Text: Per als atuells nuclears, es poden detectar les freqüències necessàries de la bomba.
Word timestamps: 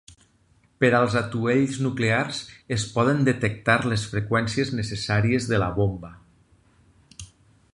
Per 0.83 0.87
als 0.99 1.17
atuells 1.19 1.75
nuclears, 1.87 2.39
es 2.77 2.85
poden 2.95 3.21
detectar 3.27 3.75
les 3.91 4.07
freqüències 4.15 4.73
necessàries 4.79 5.47
de 5.51 5.61
la 5.65 5.69
bomba. 5.77 6.13